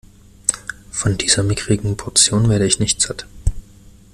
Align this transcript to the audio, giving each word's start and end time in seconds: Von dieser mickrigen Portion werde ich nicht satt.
Von 0.89 1.19
dieser 1.19 1.43
mickrigen 1.43 1.95
Portion 1.95 2.49
werde 2.49 2.65
ich 2.65 2.79
nicht 2.79 3.01
satt. 3.03 3.27